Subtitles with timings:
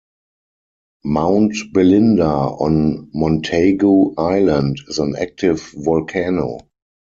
[1.03, 6.57] Mount Belinda on Montagu Island is an active volcano.